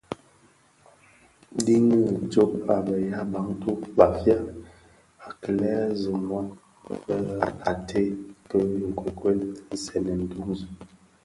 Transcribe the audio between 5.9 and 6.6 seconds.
zonoy